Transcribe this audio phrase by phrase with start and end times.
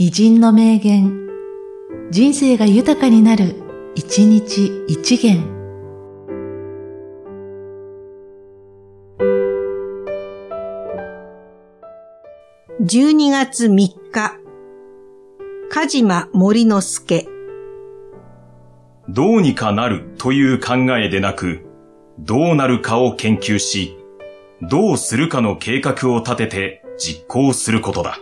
[0.00, 1.28] 偉人の名言、
[2.12, 3.56] 人生が豊かになる、
[3.96, 5.42] 一日一元。
[12.80, 14.38] 12月3日、
[15.68, 17.26] 鹿島森之助。
[19.08, 21.66] どうにかなるという考えでなく、
[22.20, 23.98] どうなるかを研究し、
[24.62, 28.20] どうするかの計画を立てて実行することだ。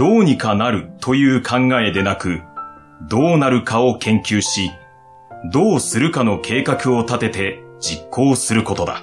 [0.00, 2.40] どうにかなるという考えでなく、
[3.10, 4.70] どうなるかを研究し、
[5.52, 9.02] どうするかの計画を立てて実行することだ。